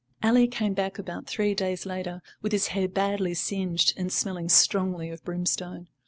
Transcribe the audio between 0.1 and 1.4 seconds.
Ally came back about